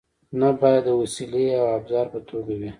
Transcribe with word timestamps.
نه 0.39 0.49
باید 0.59 0.83
د 0.87 0.89
وسیلې 1.01 1.45
او 1.59 1.65
ابزار 1.77 2.05
په 2.13 2.19
توګه 2.29 2.53
وي. 2.59 2.69